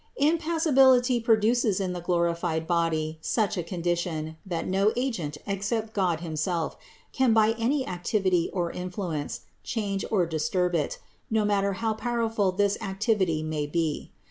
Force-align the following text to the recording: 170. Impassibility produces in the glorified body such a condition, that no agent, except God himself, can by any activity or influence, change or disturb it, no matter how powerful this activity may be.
170. 0.15 0.33
Impassibility 0.51 1.19
produces 1.19 1.79
in 1.79 1.93
the 1.93 2.01
glorified 2.01 2.65
body 2.65 3.19
such 3.21 3.55
a 3.55 3.61
condition, 3.61 4.35
that 4.43 4.65
no 4.67 4.91
agent, 4.95 5.37
except 5.45 5.93
God 5.93 6.21
himself, 6.21 6.75
can 7.11 7.33
by 7.33 7.51
any 7.59 7.87
activity 7.87 8.49
or 8.51 8.71
influence, 8.71 9.41
change 9.63 10.03
or 10.09 10.25
disturb 10.25 10.73
it, 10.73 10.97
no 11.29 11.45
matter 11.45 11.73
how 11.73 11.93
powerful 11.93 12.51
this 12.51 12.79
activity 12.81 13.43
may 13.43 13.67
be. 13.67 14.09